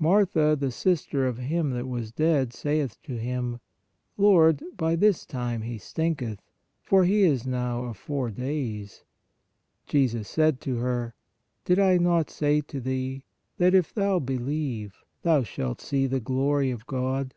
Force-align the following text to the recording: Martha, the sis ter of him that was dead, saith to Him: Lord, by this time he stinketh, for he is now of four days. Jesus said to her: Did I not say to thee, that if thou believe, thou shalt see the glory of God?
Martha, 0.00 0.56
the 0.56 0.70
sis 0.70 1.06
ter 1.06 1.26
of 1.26 1.38
him 1.38 1.70
that 1.72 1.88
was 1.88 2.12
dead, 2.12 2.52
saith 2.52 3.02
to 3.02 3.16
Him: 3.18 3.58
Lord, 4.16 4.62
by 4.76 4.94
this 4.94 5.26
time 5.26 5.62
he 5.62 5.76
stinketh, 5.76 6.38
for 6.84 7.02
he 7.04 7.22
is 7.24 7.48
now 7.48 7.86
of 7.86 7.96
four 7.96 8.30
days. 8.30 9.02
Jesus 9.88 10.28
said 10.28 10.60
to 10.60 10.76
her: 10.76 11.16
Did 11.64 11.80
I 11.80 11.98
not 11.98 12.30
say 12.30 12.60
to 12.60 12.80
thee, 12.80 13.24
that 13.56 13.74
if 13.74 13.92
thou 13.92 14.20
believe, 14.20 15.02
thou 15.22 15.42
shalt 15.42 15.80
see 15.80 16.06
the 16.06 16.20
glory 16.20 16.70
of 16.70 16.86
God? 16.86 17.34